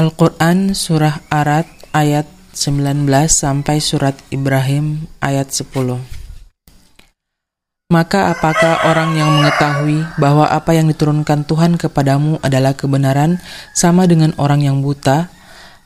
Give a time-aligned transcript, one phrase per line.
[0.00, 2.24] Al-Quran Surah Arad ayat
[2.56, 5.68] 19 sampai Surat Ibrahim ayat 10
[7.92, 13.44] Maka apakah orang yang mengetahui bahwa apa yang diturunkan Tuhan kepadamu adalah kebenaran
[13.76, 15.28] sama dengan orang yang buta?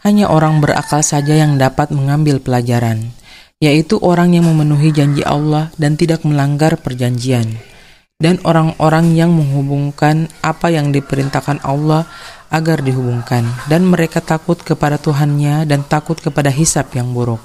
[0.06, 3.10] Hanya orang berakal saja yang dapat mengambil pelajaran,
[3.58, 7.73] yaitu orang yang memenuhi janji Allah dan tidak melanggar perjanjian
[8.22, 12.06] dan orang-orang yang menghubungkan apa yang diperintahkan Allah
[12.54, 17.42] agar dihubungkan, dan mereka takut kepada Tuhannya dan takut kepada hisap yang buruk.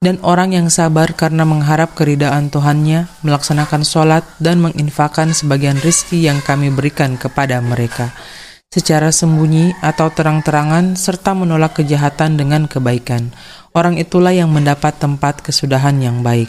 [0.00, 6.40] Dan orang yang sabar karena mengharap keridaan Tuhannya, melaksanakan sholat dan menginfakkan sebagian rizki yang
[6.44, 8.12] kami berikan kepada mereka,
[8.68, 13.32] secara sembunyi atau terang-terangan, serta menolak kejahatan dengan kebaikan.
[13.72, 16.48] Orang itulah yang mendapat tempat kesudahan yang baik,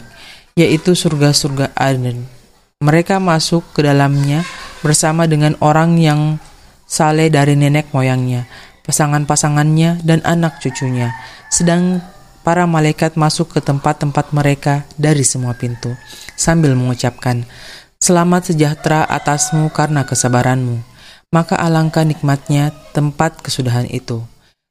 [0.56, 2.37] yaitu surga-surga Aden.
[2.78, 4.46] Mereka masuk ke dalamnya
[4.86, 6.38] bersama dengan orang yang
[6.86, 8.46] saleh dari nenek moyangnya,
[8.86, 11.10] pasangan-pasangannya, dan anak cucunya.
[11.50, 11.98] Sedang
[12.46, 15.98] para malaikat masuk ke tempat-tempat mereka dari semua pintu,
[16.38, 17.42] sambil mengucapkan,
[17.98, 20.78] Selamat sejahtera atasmu karena kesabaranmu.
[21.34, 24.22] Maka alangkah nikmatnya tempat kesudahan itu.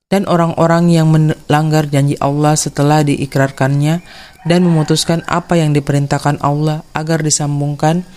[0.08, 4.00] Dan orang-orang yang melanggar janji Allah setelah diikrarkannya
[4.47, 8.08] dan memutuskan apa yang diperintahkan Allah agar disambungkan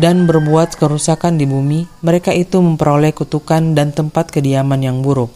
[0.00, 5.28] dan berbuat kerusakan di bumi, mereka itu memperoleh kutukan dan tempat kediaman yang buruk.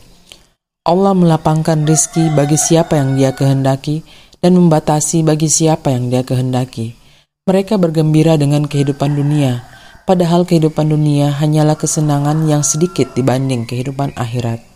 [0.88, 4.00] Allah melapangkan rizki bagi siapa yang dia kehendaki
[4.40, 6.96] dan membatasi bagi siapa yang dia kehendaki.
[7.44, 9.68] Mereka bergembira dengan kehidupan dunia,
[10.08, 14.73] padahal kehidupan dunia hanyalah kesenangan yang sedikit dibanding kehidupan akhirat.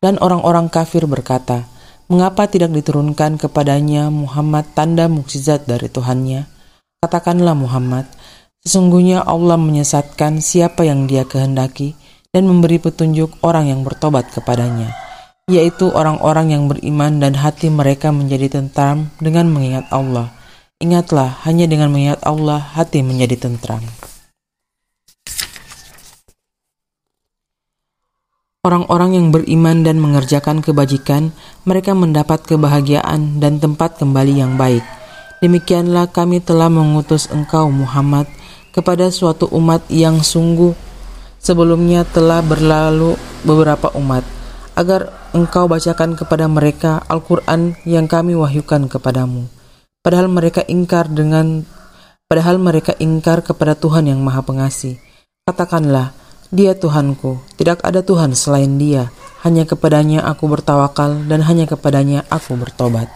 [0.00, 1.68] Dan orang-orang kafir berkata,
[2.10, 6.48] Mengapa tidak diturunkan kepadanya Muhammad tanda mukjizat dari Tuhannya?
[6.98, 8.10] Katakanlah Muhammad,
[8.60, 11.96] Sesungguhnya Allah menyesatkan siapa yang dia kehendaki
[12.28, 14.92] dan memberi petunjuk orang yang bertobat kepadanya,
[15.48, 20.28] yaitu orang-orang yang beriman dan hati mereka menjadi tentram dengan mengingat Allah.
[20.76, 23.80] Ingatlah, hanya dengan mengingat Allah hati menjadi tentram.
[28.60, 31.32] Orang-orang yang beriman dan mengerjakan kebajikan,
[31.64, 34.84] mereka mendapat kebahagiaan dan tempat kembali yang baik.
[35.40, 38.28] Demikianlah kami telah mengutus engkau Muhammad
[38.76, 40.76] kepada suatu umat yang sungguh
[41.40, 43.16] sebelumnya telah berlalu
[43.48, 44.22] beberapa umat
[44.76, 49.48] agar engkau bacakan kepada mereka Al-Qur'an yang kami wahyukan kepadamu
[50.04, 51.64] padahal mereka ingkar dengan
[52.28, 55.00] padahal mereka ingkar kepada Tuhan yang Maha Pengasih
[55.48, 56.12] katakanlah
[56.50, 59.10] dia Tuhanku tidak ada Tuhan selain dia
[59.46, 63.08] hanya kepadanya aku bertawakal dan hanya kepadanya aku bertobat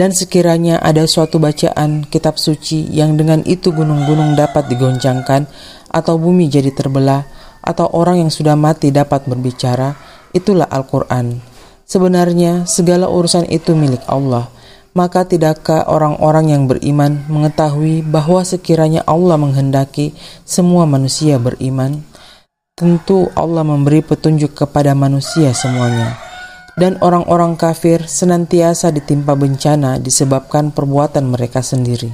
[0.00, 5.44] dan sekiranya ada suatu bacaan kitab suci yang dengan itu gunung-gunung dapat digoncangkan,
[5.92, 7.28] atau bumi jadi terbelah,
[7.60, 9.92] atau orang yang sudah mati dapat berbicara,
[10.32, 11.44] itulah Al-Quran.
[11.84, 14.48] Sebenarnya segala urusan itu milik Allah.
[14.90, 20.12] Maka tidakkah orang-orang yang beriman mengetahui bahwa sekiranya Allah menghendaki
[20.42, 22.02] semua manusia beriman?
[22.74, 26.30] Tentu Allah memberi petunjuk kepada manusia semuanya
[26.80, 32.08] dan orang-orang kafir senantiasa ditimpa bencana disebabkan perbuatan mereka sendiri.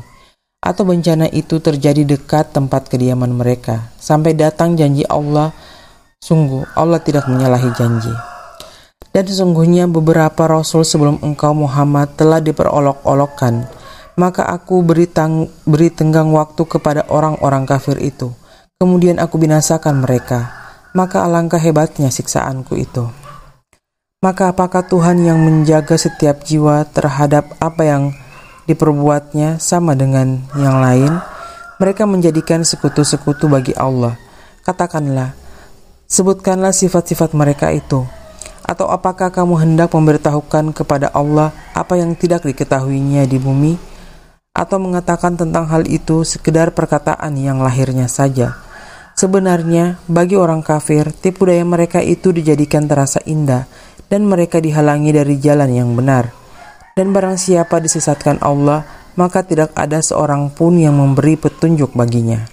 [0.59, 5.55] Atau bencana itu terjadi dekat tempat kediaman mereka, sampai datang janji Allah,
[6.19, 8.36] sungguh Allah tidak menyalahi janji.
[9.17, 13.65] Dan sesungguhnya beberapa rasul sebelum engkau Muhammad telah diperolok-olokkan,
[14.21, 18.33] maka aku beri, tang beri tenggang waktu kepada orang-orang kafir itu.
[18.77, 20.53] Kemudian aku binasakan mereka,
[20.93, 23.09] maka alangkah hebatnya siksaanku itu.
[24.25, 28.03] Maka apakah Tuhan yang menjaga setiap jiwa terhadap apa yang
[28.65, 31.13] diperbuatnya sama dengan yang lain?
[31.77, 34.17] Mereka menjadikan sekutu-sekutu bagi Allah.
[34.65, 35.37] Katakanlah,
[36.09, 38.09] sebutkanlah sifat-sifat mereka itu.
[38.67, 43.79] Atau apakah kamu hendak memberitahukan kepada Allah apa yang tidak diketahuinya di bumi?
[44.51, 48.59] Atau mengatakan tentang hal itu sekedar perkataan yang lahirnya saja?
[49.15, 53.65] Sebenarnya, bagi orang kafir, tipu daya mereka itu dijadikan terasa indah,
[54.11, 56.35] dan mereka dihalangi dari jalan yang benar.
[56.93, 58.85] Dan barang siapa disesatkan Allah,
[59.17, 62.45] maka tidak ada seorang pun yang memberi petunjuk baginya.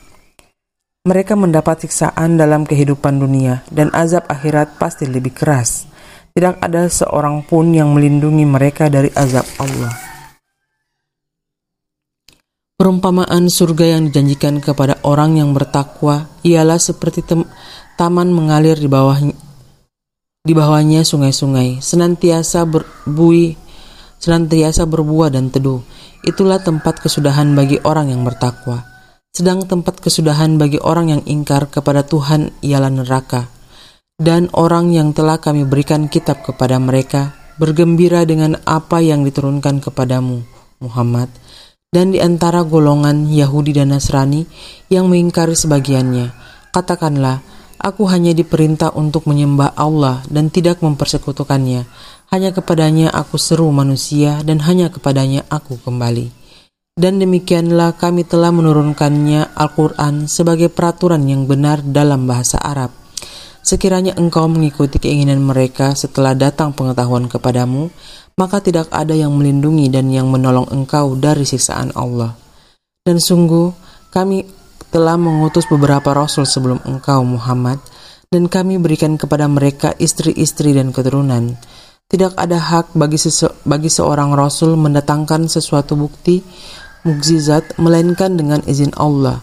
[1.03, 5.92] Mereka mendapat siksaan dalam kehidupan dunia, dan azab akhirat pasti lebih keras.
[6.33, 9.93] Tidak ada seorang pun yang melindungi mereka dari azab Allah.
[12.73, 17.21] Perumpamaan surga yang dijanjikan kepada orang yang bertakwa ialah seperti
[17.93, 19.21] taman mengalir di bawah
[20.43, 23.55] di bawahnya sungai-sungai, senantiasa berbui,
[24.19, 25.79] senantiasa berbuah dan teduh.
[26.25, 28.83] Itulah tempat kesudahan bagi orang yang bertakwa.
[29.31, 33.47] Sedang tempat kesudahan bagi orang yang ingkar kepada Tuhan ialah neraka.
[34.21, 40.41] Dan orang yang telah kami berikan kitab kepada mereka bergembira dengan apa yang diturunkan kepadamu,
[40.81, 41.29] Muhammad,
[41.93, 44.49] dan di antara golongan Yahudi dan Nasrani
[44.89, 46.33] yang mengingkari sebagiannya,
[46.73, 47.45] katakanlah,
[47.77, 51.85] aku hanya diperintah untuk menyembah Allah dan tidak mempersekutukannya.
[52.33, 56.33] Hanya kepadanya aku seru manusia dan hanya kepadanya aku kembali.
[56.97, 63.02] Dan demikianlah kami telah menurunkannya Al-Quran sebagai peraturan yang benar dalam bahasa Arab.
[63.63, 67.87] Sekiranya engkau mengikuti keinginan mereka setelah datang pengetahuan kepadamu,
[68.35, 72.35] maka tidak ada yang melindungi dan yang menolong engkau dari siksaan Allah.
[73.07, 73.71] Dan sungguh,
[74.11, 74.43] kami
[74.91, 77.79] telah mengutus beberapa rasul sebelum engkau Muhammad,
[78.27, 81.55] dan kami berikan kepada mereka istri-istri dan keturunan.
[82.11, 83.15] Tidak ada hak bagi,
[83.63, 86.43] bagi seorang rasul mendatangkan sesuatu bukti
[87.07, 89.39] mukjizat melainkan dengan izin Allah.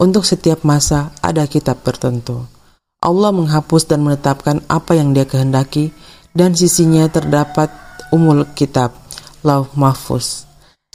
[0.00, 2.59] Untuk setiap masa ada kitab tertentu.
[3.00, 5.88] Allah menghapus dan menetapkan apa yang dia kehendaki
[6.36, 7.72] dan sisinya terdapat
[8.12, 8.92] umul kitab,
[9.40, 10.44] lauh mahfuz.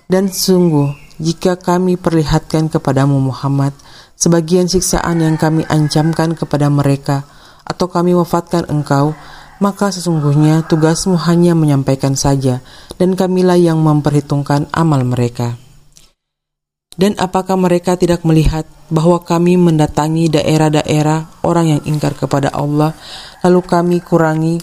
[0.05, 3.73] Dan sungguh, jika kami perlihatkan kepadamu Muhammad
[4.13, 7.25] sebagian siksaan yang kami ancamkan kepada mereka
[7.65, 9.17] atau kami wafatkan engkau,
[9.57, 12.61] maka sesungguhnya tugasmu hanya menyampaikan saja
[13.01, 15.57] dan kamilah yang memperhitungkan amal mereka.
[16.95, 22.95] Dan apakah mereka tidak melihat bahwa kami mendatangi daerah-daerah orang yang ingkar kepada Allah,
[23.43, 24.55] lalu kami kurangi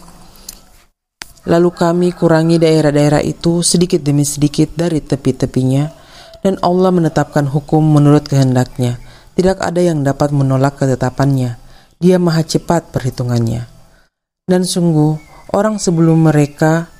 [1.42, 5.90] lalu kami kurangi daerah-daerah itu sedikit demi sedikit dari tepi-tepinya,
[6.40, 8.96] dan Allah menetapkan hukum menurut kehendaknya.
[9.32, 11.56] Tidak ada yang dapat menolak ketetapannya.
[11.98, 13.64] Dia maha cepat perhitungannya.
[14.44, 15.16] Dan sungguh,
[15.56, 16.90] orang sebelum mereka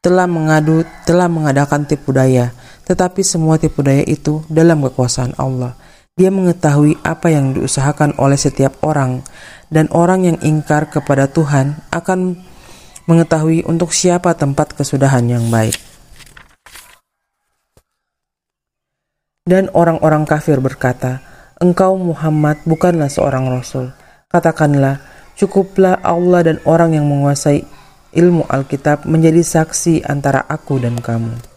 [0.00, 2.56] telah mengadu telah mengadakan tipu daya
[2.90, 5.78] tetapi semua tipu daya itu dalam kekuasaan Allah.
[6.18, 9.22] Dia mengetahui apa yang diusahakan oleh setiap orang,
[9.70, 12.34] dan orang yang ingkar kepada Tuhan akan
[13.06, 15.78] mengetahui untuk siapa tempat kesudahan yang baik.
[19.46, 21.22] Dan orang-orang kafir berkata,
[21.62, 23.94] "Engkau Muhammad bukanlah seorang rasul."
[24.34, 24.98] Katakanlah,
[25.38, 27.62] "Cukuplah Allah dan orang yang menguasai
[28.18, 31.49] ilmu Alkitab menjadi saksi antara aku dan kamu."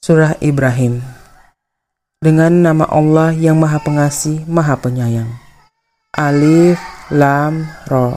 [0.00, 1.04] Surah Ibrahim
[2.24, 5.28] Dengan nama Allah yang Maha Pengasih, Maha Penyayang.
[6.16, 6.80] Alif,
[7.12, 8.16] Lam, Ro.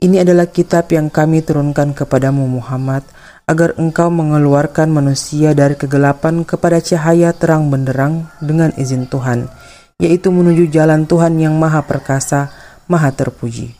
[0.00, 3.04] Ini adalah kitab yang kami turunkan kepadamu Muhammad,
[3.44, 9.52] agar engkau mengeluarkan manusia dari kegelapan kepada cahaya terang benderang dengan izin Tuhan,
[10.00, 12.48] yaitu menuju jalan Tuhan yang Maha Perkasa,
[12.88, 13.76] Maha Terpuji.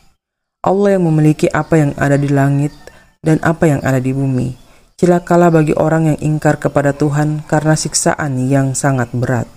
[0.61, 2.77] Allah yang memiliki apa yang ada di langit
[3.25, 4.68] dan apa yang ada di bumi
[4.99, 9.47] Celakalah bagi orang yang ingkar kepada Tuhan karena siksaan yang sangat berat,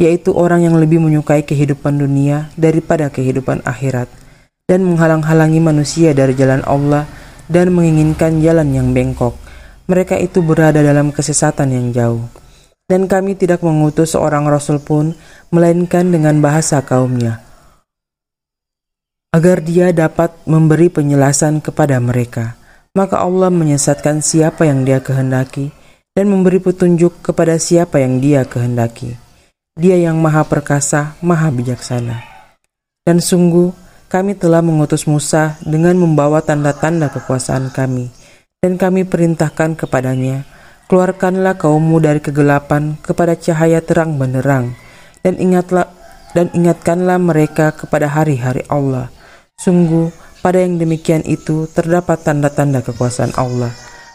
[0.00, 4.08] yaitu orang yang lebih menyukai kehidupan dunia daripada kehidupan akhirat,
[4.64, 7.04] dan menghalang-halangi manusia dari jalan Allah
[7.44, 9.36] dan menginginkan jalan yang bengkok.
[9.84, 12.24] Mereka itu berada dalam kesesatan yang jauh.
[12.88, 15.12] Dan kami tidak mengutus seorang rasul pun,
[15.52, 17.44] melainkan dengan bahasa kaumnya,
[19.36, 22.59] agar dia dapat memberi penjelasan kepada mereka
[22.96, 25.70] maka Allah menyesatkan siapa yang dia kehendaki
[26.14, 29.14] dan memberi petunjuk kepada siapa yang dia kehendaki.
[29.78, 32.20] Dia yang maha perkasa, maha bijaksana.
[33.06, 33.72] Dan sungguh,
[34.10, 38.10] kami telah mengutus Musa dengan membawa tanda-tanda kekuasaan kami,
[38.58, 40.44] dan kami perintahkan kepadanya,
[40.90, 44.74] keluarkanlah kaummu dari kegelapan kepada cahaya terang benderang,
[45.22, 45.88] dan ingatlah
[46.34, 49.10] dan ingatkanlah mereka kepada hari-hari Allah.
[49.58, 50.10] Sungguh,
[50.40, 53.72] pada yang demikian itu terdapat tanda-tanda kekuasaan Allah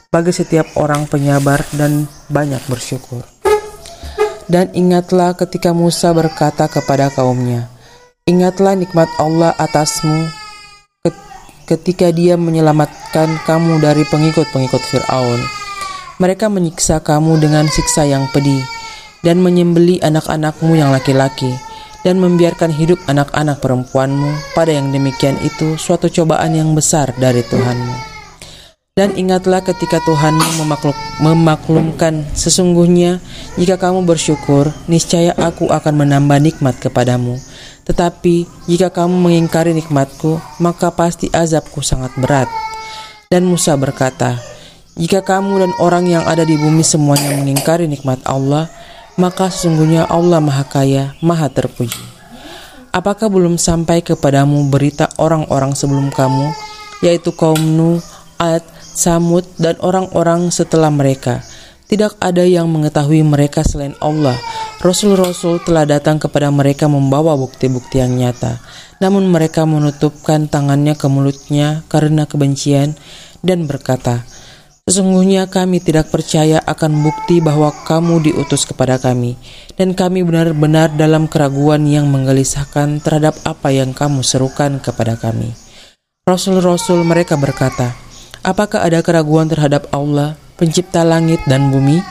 [0.10, 3.22] bagi setiap orang penyabar dan banyak bersyukur.
[4.46, 7.70] Dan ingatlah ketika Musa berkata kepada kaumnya,
[8.26, 10.26] Ingatlah nikmat Allah atasmu
[11.70, 15.42] ketika dia menyelamatkan kamu dari pengikut-pengikut Fir'aun.
[16.18, 18.66] Mereka menyiksa kamu dengan siksa yang pedih
[19.22, 21.54] dan menyembeli anak-anakmu yang laki-laki
[22.06, 28.14] dan membiarkan hidup anak-anak perempuanmu pada yang demikian itu suatu cobaan yang besar dari Tuhanmu.
[28.96, 33.20] Dan ingatlah ketika Tuhanmu memaklum, memaklumkan sesungguhnya
[33.60, 37.36] jika kamu bersyukur, niscaya aku akan menambah nikmat kepadamu.
[37.84, 42.48] Tetapi jika kamu mengingkari nikmatku, maka pasti azabku sangat berat.
[43.28, 44.40] Dan Musa berkata,
[44.96, 48.72] jika kamu dan orang yang ada di bumi semuanya mengingkari nikmat Allah,
[49.16, 52.04] maka sesungguhnya Allah Maha Kaya, Maha Terpuji.
[52.96, 56.52] Apakah belum sampai kepadamu berita orang-orang sebelum kamu,
[57.04, 58.00] yaitu kaum Nuh,
[58.40, 61.44] Ad, Samud, dan orang-orang setelah mereka?
[61.86, 64.40] Tidak ada yang mengetahui mereka selain Allah.
[64.80, 68.64] Rasul-rasul telah datang kepada mereka membawa bukti-bukti yang nyata,
[69.04, 72.96] namun mereka menutupkan tangannya ke mulutnya karena kebencian
[73.46, 74.26] dan berkata,
[74.86, 79.34] Sesungguhnya kami tidak percaya akan bukti bahwa kamu diutus kepada kami,
[79.74, 85.58] dan kami benar-benar dalam keraguan yang menggelisahkan terhadap apa yang kamu serukan kepada kami.
[86.30, 87.98] Rasul-rasul mereka berkata,
[88.46, 92.06] Apakah ada keraguan terhadap Allah, pencipta langit dan bumi?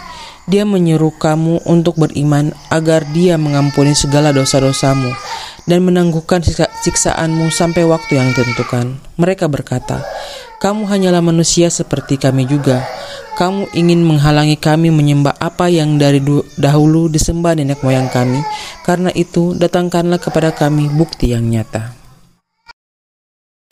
[0.50, 5.14] Dia menyuruh kamu untuk beriman agar dia mengampuni segala dosa-dosamu
[5.70, 6.42] dan menangguhkan
[6.82, 8.98] siksaanmu sampai waktu yang ditentukan.
[9.14, 10.02] Mereka berkata,
[10.62, 12.84] kamu hanyalah manusia seperti kami juga.
[13.34, 16.22] Kamu ingin menghalangi kami menyembah apa yang dari
[16.54, 18.38] dahulu disembah nenek moyang kami.
[18.86, 22.03] Karena itu, datangkanlah kepada kami bukti yang nyata.